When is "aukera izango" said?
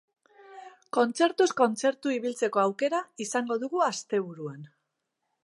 2.63-3.61